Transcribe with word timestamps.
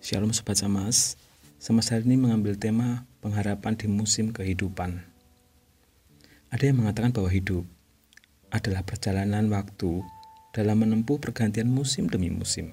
Shalom 0.00 0.32
Sobat 0.32 0.56
Samas. 0.56 1.20
Samas 1.60 1.92
hari 1.92 2.08
ini 2.08 2.16
mengambil 2.16 2.56
tema 2.56 3.04
pengharapan 3.20 3.76
di 3.76 3.84
musim 3.84 4.32
kehidupan. 4.32 4.96
Ada 6.48 6.72
yang 6.72 6.80
mengatakan 6.80 7.12
bahwa 7.12 7.28
hidup 7.28 7.68
adalah 8.48 8.80
perjalanan 8.80 9.52
waktu 9.52 10.00
dalam 10.56 10.80
menempuh 10.80 11.20
pergantian 11.20 11.68
musim 11.68 12.08
demi 12.08 12.32
musim. 12.32 12.72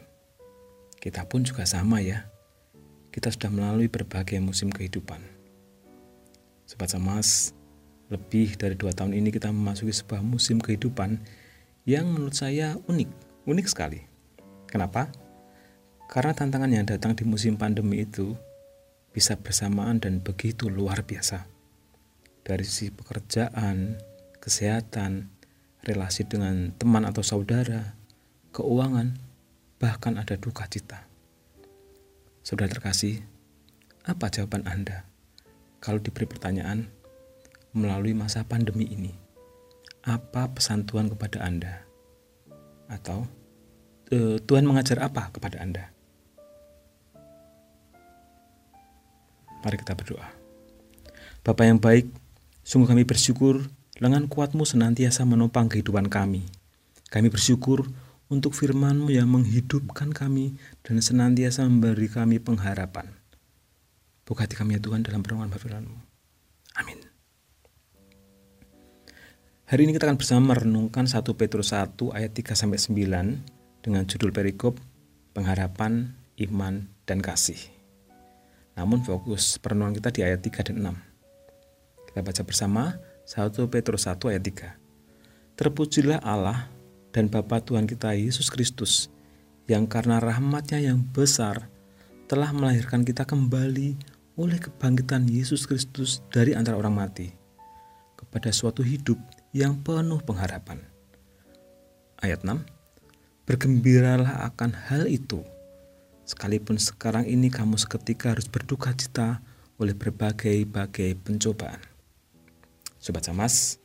Kita 1.03 1.27
pun 1.27 1.43
juga 1.43 1.67
sama 1.67 1.99
ya. 1.99 2.31
Kita 3.11 3.27
sudah 3.27 3.51
melalui 3.51 3.91
berbagai 3.91 4.39
musim 4.39 4.71
kehidupan. 4.71 5.19
Sobat 6.63 6.95
Samas 6.95 7.51
lebih 8.07 8.55
dari 8.55 8.79
dua 8.79 8.95
tahun 8.95 9.11
ini 9.11 9.35
kita 9.35 9.51
memasuki 9.51 9.91
sebuah 9.91 10.23
musim 10.23 10.63
kehidupan 10.63 11.19
yang 11.83 12.07
menurut 12.07 12.39
saya 12.39 12.79
unik, 12.87 13.11
unik 13.43 13.67
sekali. 13.67 13.99
Kenapa? 14.71 15.26
Karena 16.07 16.31
tantangan 16.31 16.71
yang 16.71 16.87
datang 16.87 17.19
di 17.19 17.27
musim 17.27 17.59
pandemi 17.59 18.07
itu 18.07 18.31
bisa 19.11 19.35
bersamaan 19.35 19.99
dan 19.99 20.23
begitu 20.23 20.71
luar 20.71 21.03
biasa. 21.03 21.43
Dari 22.47 22.63
sisi 22.63 22.95
pekerjaan, 22.95 23.99
kesehatan, 24.39 25.27
relasi 25.83 26.23
dengan 26.23 26.71
teman 26.79 27.03
atau 27.03 27.19
saudara, 27.19 27.99
keuangan, 28.55 29.19
bahkan 29.83 30.15
ada 30.15 30.39
duka 30.39 30.63
cita. 30.71 31.03
Saudara 32.39 32.71
terkasih, 32.71 33.19
apa 34.07 34.31
jawaban 34.31 34.63
Anda 34.63 35.03
kalau 35.83 35.99
diberi 35.99 36.23
pertanyaan 36.23 36.87
melalui 37.75 38.15
masa 38.15 38.47
pandemi 38.47 38.87
ini? 38.87 39.11
Apa 40.07 40.55
pesan 40.55 40.87
Tuhan 40.87 41.11
kepada 41.11 41.43
Anda? 41.43 41.83
Atau 42.87 43.27
eh, 44.07 44.39
Tuhan 44.39 44.63
mengajar 44.63 45.03
apa 45.03 45.35
kepada 45.35 45.59
Anda? 45.59 45.96
Mari 49.67 49.83
kita 49.83 49.99
berdoa. 49.99 50.31
Bapa 51.43 51.67
yang 51.67 51.75
baik, 51.75 52.07
sungguh 52.63 52.87
kami 52.87 53.03
bersyukur 53.03 53.67
lengan 53.99 54.31
kuatmu 54.31 54.63
senantiasa 54.63 55.27
menopang 55.27 55.67
kehidupan 55.67 56.07
kami. 56.07 56.47
Kami 57.11 57.27
bersyukur 57.27 57.83
untuk 58.31 58.55
firman-Mu 58.55 59.11
yang 59.11 59.27
menghidupkan 59.27 60.15
kami 60.15 60.55
dan 60.87 61.03
senantiasa 61.03 61.67
memberi 61.67 62.07
kami 62.07 62.39
pengharapan. 62.39 63.11
Bukati 64.23 64.55
kami 64.55 64.79
ya 64.79 64.81
Tuhan 64.87 65.03
dalam 65.03 65.19
permohonan 65.19 65.51
firman-Mu. 65.51 65.99
Amin. 66.79 67.03
Hari 69.67 69.83
ini 69.83 69.91
kita 69.91 70.07
akan 70.07 70.15
bersama 70.15 70.55
merenungkan 70.55 71.11
1 71.11 71.27
Petrus 71.35 71.75
1 71.75 72.15
ayat 72.15 72.31
3 72.31 72.55
sampai 72.55 72.79
9 72.79 73.83
dengan 73.83 74.07
judul 74.07 74.31
perikop 74.31 74.79
pengharapan, 75.35 76.15
iman, 76.39 76.87
dan 77.03 77.19
kasih. 77.19 77.76
Namun 78.77 79.01
fokus 79.01 79.57
perenungan 79.57 79.97
kita 79.97 80.13
di 80.13 80.21
ayat 80.21 80.45
3 80.45 80.69
dan 80.69 80.93
6. 80.93 82.13
Kita 82.13 82.19
baca 82.21 82.41
bersama 82.45 82.83
1 83.25 83.49
Petrus 83.73 84.05
1 84.05 84.21
ayat 84.29 84.43
3. 84.45 85.57
Terpujilah 85.57 86.21
Allah 86.21 86.69
dan 87.09 87.33
Bapa 87.33 87.57
Tuhan 87.57 87.89
kita 87.89 88.13
Yesus 88.13 88.53
Kristus 88.53 89.09
yang 89.65 89.89
karena 89.89 90.21
rahmatnya 90.21 90.77
yang 90.77 91.01
besar 91.01 91.65
telah 92.29 92.53
melahirkan 92.53 93.01
kita 93.01 93.25
kembali 93.25 93.97
oleh 94.37 94.61
kebangkitan 94.61 95.25
Yesus 95.25 95.65
Kristus 95.65 96.21
dari 96.29 96.53
antara 96.53 96.77
orang 96.77 96.93
mati 96.93 97.33
kepada 98.13 98.53
suatu 98.53 98.85
hidup 98.85 99.17
yang 99.49 99.81
penuh 99.81 100.21
pengharapan. 100.21 100.77
Ayat 102.21 102.45
6 102.45 102.61
Bergembiralah 103.49 104.45
akan 104.53 104.75
hal 104.75 105.09
itu 105.09 105.41
Sekalipun 106.27 106.75
sekarang 106.75 107.23
ini 107.23 107.47
kamu 107.47 107.79
seketika 107.79 108.35
harus 108.35 108.51
berduka 108.51 108.91
cita 108.91 109.39
oleh 109.79 109.95
berbagai-bagai 109.95 111.15
pencobaan. 111.23 111.79
Sobat 112.99 113.23
Samas, 113.23 113.79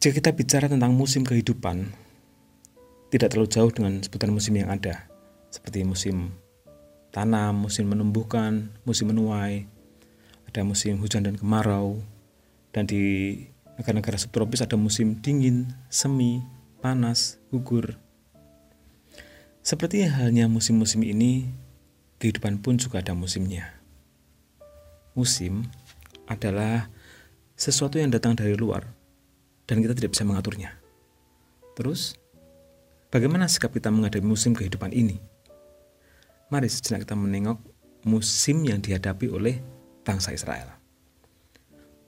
jika 0.00 0.16
kita 0.16 0.32
bicara 0.32 0.64
tentang 0.72 0.96
musim 0.96 1.20
kehidupan, 1.20 1.92
tidak 3.12 3.36
terlalu 3.36 3.52
jauh 3.52 3.68
dengan 3.68 4.00
sebutan 4.00 4.32
musim 4.32 4.56
yang 4.56 4.72
ada, 4.72 5.12
seperti 5.52 5.84
musim 5.84 6.32
tanam, 7.12 7.68
musim 7.68 7.92
menumbuhkan, 7.92 8.72
musim 8.88 9.12
menuai, 9.12 9.68
ada 10.48 10.64
musim 10.64 10.96
hujan 11.04 11.28
dan 11.28 11.36
kemarau, 11.36 12.00
dan 12.72 12.88
di 12.88 13.36
negara-negara 13.76 14.16
subtropis 14.16 14.64
ada 14.64 14.80
musim 14.80 15.20
dingin, 15.20 15.68
semi, 15.92 16.40
panas, 16.80 17.36
gugur, 17.52 18.00
seperti 19.60 20.08
halnya 20.08 20.48
musim-musim 20.48 21.04
ini, 21.04 21.52
kehidupan 22.20 22.60
pun 22.64 22.80
juga 22.80 23.04
ada 23.04 23.12
musimnya. 23.12 23.76
Musim 25.12 25.68
adalah 26.28 26.88
sesuatu 27.56 28.00
yang 28.00 28.08
datang 28.08 28.32
dari 28.32 28.56
luar 28.56 28.88
dan 29.68 29.84
kita 29.84 29.92
tidak 29.92 30.16
bisa 30.16 30.24
mengaturnya. 30.24 30.80
Terus, 31.76 32.16
bagaimana 33.12 33.44
sikap 33.48 33.72
kita 33.72 33.92
menghadapi 33.92 34.24
musim 34.24 34.56
kehidupan 34.56 34.96
ini? 34.96 35.20
Mari 36.48 36.66
sejenak 36.66 37.04
kita 37.04 37.14
menengok 37.14 37.60
musim 38.08 38.64
yang 38.64 38.80
dihadapi 38.80 39.28
oleh 39.28 39.60
bangsa 40.02 40.32
Israel. 40.32 40.72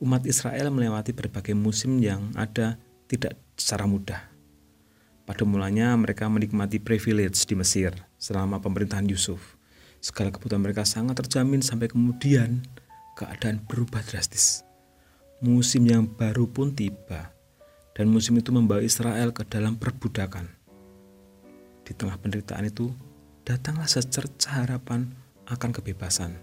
Umat 0.03 0.27
Israel 0.27 0.73
melewati 0.73 1.15
berbagai 1.15 1.55
musim 1.55 2.01
yang 2.01 2.35
ada 2.35 2.81
tidak 3.07 3.39
secara 3.55 3.87
mudah. 3.87 4.32
Pada 5.23 5.47
mulanya 5.47 5.95
mereka 5.95 6.27
menikmati 6.27 6.83
privilege 6.83 7.47
di 7.47 7.55
Mesir 7.55 7.95
selama 8.19 8.59
pemerintahan 8.59 9.07
Yusuf. 9.07 9.55
Segala 10.03 10.35
kebutuhan 10.35 10.67
mereka 10.67 10.83
sangat 10.83 11.23
terjamin 11.23 11.63
sampai 11.63 11.87
kemudian 11.87 12.67
keadaan 13.15 13.63
berubah 13.63 14.03
drastis. 14.03 14.67
Musim 15.39 15.87
yang 15.87 16.11
baru 16.11 16.51
pun 16.51 16.75
tiba 16.75 17.31
dan 17.95 18.11
musim 18.11 18.35
itu 18.35 18.51
membawa 18.51 18.83
Israel 18.83 19.31
ke 19.31 19.47
dalam 19.47 19.79
perbudakan. 19.79 20.51
Di 21.87 21.95
tengah 21.95 22.19
penderitaan 22.19 22.67
itu 22.67 22.91
datanglah 23.47 23.87
secerca 23.87 24.59
harapan 24.59 25.07
akan 25.47 25.71
kebebasan. 25.71 26.35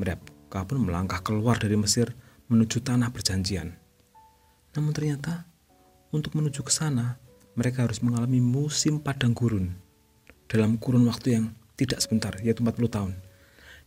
Mereka 0.00 0.64
pun 0.64 0.80
melangkah 0.80 1.20
keluar 1.20 1.60
dari 1.60 1.76
Mesir 1.76 2.16
menuju 2.48 2.80
tanah 2.80 3.12
perjanjian. 3.12 3.76
Namun 4.76 4.92
ternyata 4.96 5.44
untuk 6.08 6.36
menuju 6.36 6.64
ke 6.64 6.72
sana 6.72 7.20
mereka 7.56 7.88
harus 7.88 8.04
mengalami 8.04 8.38
musim 8.38 9.00
padang 9.00 9.32
gurun 9.32 9.72
dalam 10.46 10.76
kurun 10.76 11.08
waktu 11.08 11.40
yang 11.40 11.44
tidak 11.74 12.04
sebentar, 12.04 12.36
yaitu 12.44 12.60
40 12.62 12.86
tahun. 12.88 13.12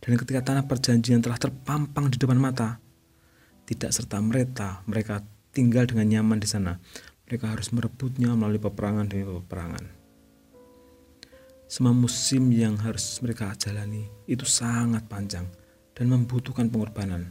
Dan 0.00 0.16
ketika 0.16 0.40
tanah 0.52 0.64
perjanjian 0.66 1.22
telah 1.22 1.38
terpampang 1.38 2.10
di 2.10 2.16
depan 2.18 2.36
mata, 2.36 2.82
tidak 3.64 3.94
serta 3.94 4.18
mereka 4.18 4.82
mereka 4.90 5.22
tinggal 5.54 5.86
dengan 5.86 6.10
nyaman 6.10 6.42
di 6.42 6.48
sana. 6.50 6.78
Mereka 7.30 7.46
harus 7.46 7.70
merebutnya 7.70 8.34
melalui 8.34 8.58
peperangan 8.58 9.06
demi 9.06 9.22
peperangan. 9.22 9.84
Semua 11.70 11.94
musim 11.94 12.50
yang 12.50 12.74
harus 12.82 13.22
mereka 13.22 13.54
jalani 13.54 14.10
itu 14.26 14.42
sangat 14.42 15.06
panjang 15.06 15.46
dan 15.94 16.10
membutuhkan 16.10 16.66
pengorbanan. 16.66 17.30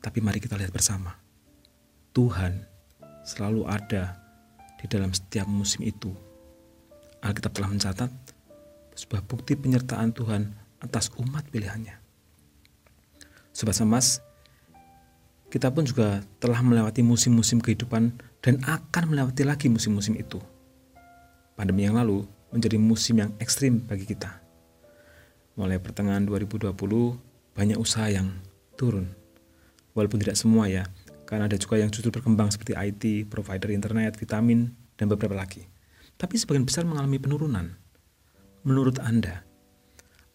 Tapi 0.00 0.24
mari 0.24 0.40
kita 0.40 0.56
lihat 0.56 0.72
bersama. 0.72 1.12
Tuhan 2.16 2.64
selalu 3.28 3.68
ada 3.68 4.27
di 4.78 4.86
dalam 4.86 5.10
setiap 5.10 5.44
musim 5.50 5.82
itu. 5.82 6.14
Alkitab 7.18 7.50
telah 7.54 7.70
mencatat 7.70 8.10
sebuah 8.94 9.22
bukti 9.26 9.58
penyertaan 9.58 10.14
Tuhan 10.14 10.54
atas 10.78 11.10
umat 11.18 11.46
pilihannya. 11.50 11.98
Sobat 13.50 13.74
Samas, 13.74 14.22
kita 15.50 15.74
pun 15.74 15.82
juga 15.82 16.22
telah 16.38 16.62
melewati 16.62 17.02
musim-musim 17.02 17.58
kehidupan 17.58 18.14
dan 18.38 18.62
akan 18.62 19.04
melewati 19.10 19.42
lagi 19.42 19.66
musim-musim 19.66 20.14
itu. 20.14 20.38
Pandemi 21.58 21.90
yang 21.90 21.98
lalu 21.98 22.22
menjadi 22.54 22.78
musim 22.78 23.18
yang 23.18 23.30
ekstrim 23.42 23.82
bagi 23.82 24.06
kita. 24.06 24.38
Mulai 25.58 25.82
pertengahan 25.82 26.22
2020, 26.22 26.70
banyak 27.58 27.78
usaha 27.82 28.06
yang 28.06 28.30
turun. 28.78 29.10
Walaupun 29.90 30.22
tidak 30.22 30.38
semua 30.38 30.70
ya, 30.70 30.86
karena 31.28 31.44
ada 31.44 31.60
juga 31.60 31.76
yang 31.76 31.92
justru 31.92 32.08
berkembang 32.08 32.48
seperti 32.48 32.72
IT, 32.72 33.28
provider 33.28 33.68
internet, 33.68 34.16
vitamin, 34.16 34.72
dan 34.96 35.12
beberapa 35.12 35.36
lagi. 35.36 35.68
Tapi 36.16 36.40
sebagian 36.40 36.64
besar 36.64 36.88
mengalami 36.88 37.20
penurunan. 37.20 37.76
Menurut 38.64 38.96
Anda, 39.04 39.44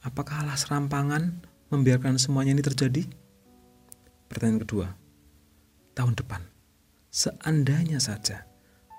apakah 0.06 0.46
Allah 0.46 0.54
serampangan 0.54 1.42
membiarkan 1.74 2.22
semuanya 2.22 2.54
ini 2.54 2.62
terjadi? 2.62 3.10
Pertanyaan 4.30 4.62
kedua, 4.62 4.88
tahun 5.98 6.14
depan, 6.14 6.46
seandainya 7.10 7.98
saja 7.98 8.46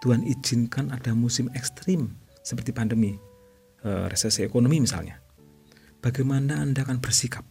Tuhan 0.03 0.27
izinkan 0.27 0.91
ada 0.91 1.15
musim 1.15 1.47
ekstrim 1.55 2.11
seperti 2.43 2.75
pandemi, 2.75 3.15
eh, 3.87 4.05
resesi 4.11 4.43
ekonomi 4.43 4.83
misalnya, 4.83 5.23
bagaimana 6.03 6.59
Anda 6.59 6.83
akan 6.83 6.99
bersikap? 6.99 7.47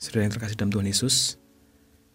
Saudara 0.00 0.24
yang 0.24 0.34
terkasih 0.34 0.58
dalam 0.58 0.72
Tuhan 0.74 0.88
Yesus, 0.90 1.41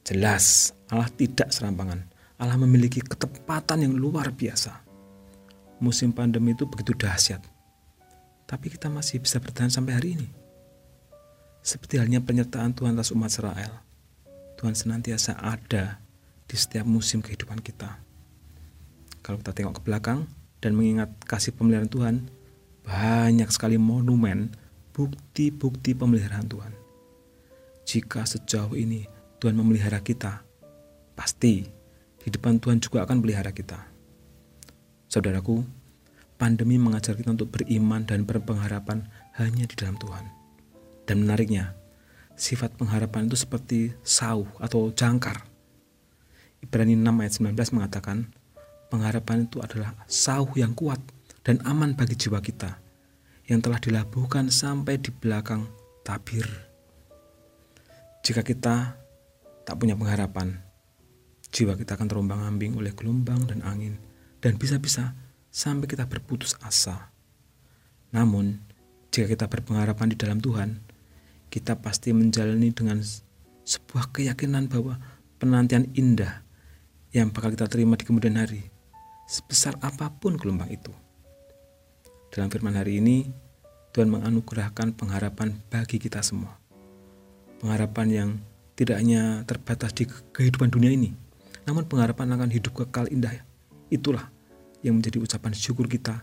Jelas 0.08 0.72
Allah 0.88 1.12
tidak 1.12 1.52
serampangan. 1.52 2.08
Allah 2.40 2.56
memiliki 2.56 3.04
ketepatan 3.04 3.84
yang 3.84 3.94
luar 4.00 4.32
biasa. 4.32 4.80
Musim 5.84 6.16
pandemi 6.16 6.56
itu 6.56 6.64
begitu 6.64 6.96
dahsyat. 6.96 7.44
tapi 8.48 8.72
kita 8.72 8.88
masih 8.88 9.20
bisa 9.20 9.44
bertahan 9.44 9.68
sampai 9.68 9.94
hari 10.00 10.10
ini. 10.16 10.32
Seperti 11.60 12.00
halnya 12.00 12.24
penyertaan 12.24 12.72
Tuhan 12.72 12.96
atas 12.96 13.12
umat 13.12 13.28
Israel. 13.28 13.84
Tuhan 14.56 14.72
senantiasa 14.72 15.36
ada 15.36 16.00
di 16.48 16.56
setiap 16.56 16.88
musim 16.88 17.20
kehidupan 17.20 17.60
kita. 17.60 18.00
Kalau 19.20 19.44
kita 19.44 19.52
tengok 19.52 19.78
ke 19.78 19.82
belakang 19.84 20.24
dan 20.64 20.80
mengingat 20.80 21.12
kasih 21.28 21.52
pemeliharaan 21.60 21.92
Tuhan, 21.92 22.16
banyak 22.88 23.52
sekali 23.52 23.76
monumen 23.76 24.56
bukti-bukti 24.96 25.92
pemeliharaan 25.92 26.48
Tuhan. 26.48 26.72
Jika 27.84 28.24
sejauh 28.24 28.80
ini 28.80 29.17
Tuhan 29.38 29.54
memelihara 29.54 30.02
kita, 30.02 30.42
pasti 31.14 31.66
di 32.18 32.28
depan 32.34 32.58
Tuhan 32.58 32.82
juga 32.82 33.06
akan 33.06 33.22
melihara 33.22 33.54
kita. 33.54 33.78
Saudaraku, 35.08 35.62
pandemi 36.42 36.82
mengajar 36.82 37.14
kita 37.14 37.32
untuk 37.32 37.54
beriman 37.54 38.02
dan 38.04 38.26
berpengharapan 38.26 39.06
hanya 39.38 39.70
di 39.70 39.76
dalam 39.78 39.96
Tuhan. 40.02 40.26
Dan 41.06 41.24
menariknya, 41.24 41.78
sifat 42.34 42.76
pengharapan 42.76 43.30
itu 43.30 43.38
seperti 43.38 43.94
sauh 44.02 44.50
atau 44.58 44.90
jangkar. 44.92 45.46
Ibrani 46.60 46.98
6 46.98 47.06
ayat 47.22 47.34
19 47.38 47.78
mengatakan, 47.78 48.34
pengharapan 48.90 49.46
itu 49.46 49.62
adalah 49.62 49.94
sauh 50.10 50.50
yang 50.58 50.74
kuat 50.74 51.00
dan 51.46 51.62
aman 51.64 51.94
bagi 51.94 52.18
jiwa 52.18 52.42
kita 52.42 52.82
yang 53.48 53.64
telah 53.64 53.80
dilabuhkan 53.80 54.52
sampai 54.52 55.00
di 55.00 55.14
belakang 55.14 55.64
tabir. 56.04 56.44
Jika 58.28 58.44
kita 58.44 59.07
tak 59.68 59.84
punya 59.84 60.00
pengharapan, 60.00 60.64
jiwa 61.52 61.76
kita 61.76 62.00
akan 62.00 62.08
terombang-ambing 62.08 62.80
oleh 62.80 62.96
gelombang 62.96 63.44
dan 63.52 63.60
angin, 63.68 64.00
dan 64.40 64.56
bisa-bisa 64.56 65.12
sampai 65.52 65.92
kita 65.92 66.08
berputus 66.08 66.56
asa. 66.64 67.12
Namun, 68.16 68.64
jika 69.12 69.28
kita 69.28 69.52
berpengharapan 69.52 70.16
di 70.16 70.16
dalam 70.16 70.40
Tuhan, 70.40 70.80
kita 71.52 71.84
pasti 71.84 72.16
menjalani 72.16 72.72
dengan 72.72 73.04
sebuah 73.68 74.16
keyakinan 74.16 74.72
bahwa 74.72 74.96
penantian 75.36 75.92
indah 76.00 76.48
yang 77.12 77.36
bakal 77.36 77.52
kita 77.52 77.68
terima 77.68 78.00
di 78.00 78.08
kemudian 78.08 78.40
hari, 78.40 78.72
sebesar 79.28 79.76
apa 79.84 80.08
pun 80.16 80.40
gelombang 80.40 80.72
itu. 80.72 80.96
Dalam 82.32 82.48
firman 82.48 82.72
hari 82.72 83.04
ini, 83.04 83.28
Tuhan 83.92 84.08
menganugerahkan 84.08 84.96
pengharapan 84.96 85.60
bagi 85.68 86.00
kita 86.00 86.24
semua. 86.24 86.56
Pengharapan 87.60 88.08
yang 88.08 88.30
tidak 88.78 89.02
hanya 89.02 89.42
terbatas 89.50 89.92
di 89.98 90.06
kehidupan 90.06 90.70
dunia 90.70 90.94
ini, 90.94 91.18
namun 91.66 91.90
pengharapan 91.90 92.38
akan 92.38 92.50
hidup 92.54 92.78
kekal 92.78 93.10
indah. 93.10 93.34
Itulah 93.90 94.30
yang 94.86 95.02
menjadi 95.02 95.18
ucapan 95.18 95.52
syukur 95.58 95.90
kita, 95.90 96.22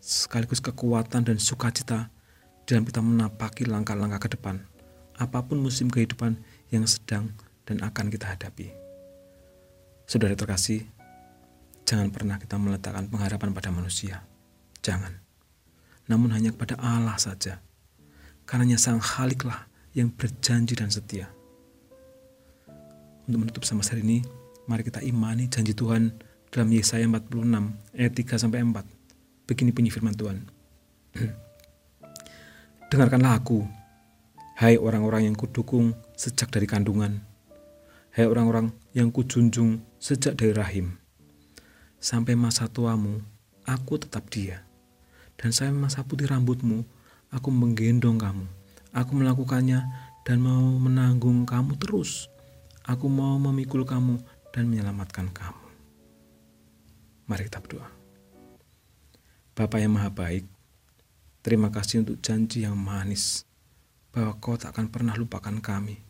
sekaligus 0.00 0.64
kekuatan 0.64 1.28
dan 1.28 1.36
sukacita 1.36 2.08
dalam 2.64 2.88
kita 2.88 3.04
menapaki 3.04 3.68
langkah-langkah 3.68 4.24
ke 4.24 4.28
depan, 4.40 4.64
apa 5.20 5.44
pun 5.44 5.60
musim 5.60 5.92
kehidupan 5.92 6.40
yang 6.72 6.88
sedang 6.88 7.28
dan 7.68 7.84
akan 7.84 8.08
kita 8.08 8.32
hadapi. 8.32 8.72
Saudara 10.08 10.32
terkasih, 10.32 10.88
jangan 11.84 12.08
pernah 12.08 12.40
kita 12.40 12.56
meletakkan 12.56 13.06
pengharapan 13.12 13.52
pada 13.52 13.68
manusia. 13.68 14.24
Jangan 14.80 15.30
namun 16.10 16.34
hanya 16.34 16.50
kepada 16.50 16.74
Allah 16.82 17.14
saja. 17.22 17.62
Karena 18.42 18.74
Sang 18.74 18.98
Khaliklah 18.98 19.70
yang 19.94 20.10
berjanji 20.10 20.74
dan 20.74 20.90
setia. 20.90 21.30
Untuk 23.30 23.46
menutup 23.46 23.62
sama 23.62 23.86
hari 23.86 24.02
ini, 24.02 24.26
mari 24.66 24.82
kita 24.82 25.06
imani 25.06 25.46
janji 25.46 25.70
Tuhan 25.70 26.10
dalam 26.50 26.66
Yesaya 26.74 27.06
46 27.06 27.94
ayat 27.94 28.10
3 28.10 28.42
sampai 28.42 28.58
4. 28.58 29.46
Begini 29.46 29.70
bunyi 29.70 29.86
firman 29.86 30.18
Tuhan. 30.18 30.50
Dengarkanlah 32.90 33.38
aku, 33.38 33.62
hai 34.58 34.74
orang-orang 34.82 35.30
yang 35.30 35.38
kudukung 35.38 35.94
sejak 36.18 36.50
dari 36.50 36.66
kandungan. 36.66 37.22
Hai 38.10 38.26
orang-orang 38.26 38.74
yang 38.98 39.14
kujunjung 39.14 39.78
sejak 40.02 40.34
dari 40.34 40.50
rahim. 40.50 40.98
Sampai 42.02 42.34
masa 42.34 42.66
tuamu, 42.66 43.22
aku 43.62 43.94
tetap 43.94 44.26
dia 44.26 44.66
dan 45.38 45.54
saya 45.54 45.70
putih 46.02 46.26
rambutmu, 46.26 46.82
aku 47.30 47.54
menggendong 47.54 48.18
kamu. 48.18 48.50
Aku 48.90 49.14
melakukannya 49.14 49.86
dan 50.26 50.42
mau 50.42 50.74
menanggung 50.82 51.46
kamu 51.46 51.78
terus. 51.78 52.26
Aku 52.90 53.06
mau 53.06 53.38
memikul 53.38 53.86
kamu 53.86 54.18
dan 54.50 54.66
menyelamatkan 54.66 55.30
kamu. 55.30 55.66
Mari 57.30 57.46
kita 57.46 57.62
berdoa. 57.62 57.86
Bapa 59.54 59.78
yang 59.78 59.94
maha 59.94 60.10
baik, 60.10 60.42
terima 61.46 61.70
kasih 61.70 62.02
untuk 62.02 62.18
janji 62.18 62.66
yang 62.66 62.74
manis 62.74 63.46
bahwa 64.10 64.34
kau 64.42 64.58
tak 64.58 64.74
akan 64.74 64.90
pernah 64.90 65.14
lupakan 65.14 65.54
kami. 65.62 66.02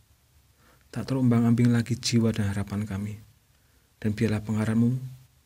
Tak 0.89 1.05
terombang 1.05 1.45
ambing 1.45 1.69
lagi 1.69 2.01
jiwa 2.01 2.33
dan 2.33 2.49
harapan 2.49 2.89
kami. 2.89 3.21
Dan 4.01 4.17
biarlah 4.17 4.41
pengharapanmu, 4.41 4.97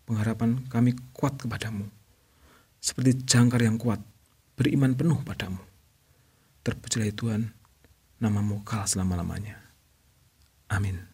pengharapan 0.06 0.62
kami 0.70 0.94
kuat 1.10 1.34
kepadamu 1.34 1.90
seperti 2.84 3.24
jangkar 3.24 3.64
yang 3.64 3.80
kuat, 3.80 3.96
beriman 4.60 4.92
penuh 4.92 5.16
padamu. 5.24 5.56
Terpujilah 6.60 7.08
Tuhan, 7.16 7.42
namamu 8.20 8.60
kalah 8.60 8.84
selama-lamanya. 8.84 9.56
Amin. 10.68 11.13